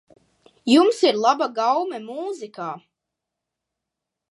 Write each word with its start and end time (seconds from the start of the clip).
Jums 0.71 1.01
ir 1.09 1.19
laba 1.25 1.49
gaume 1.59 2.01
mūzikā. 2.07 2.73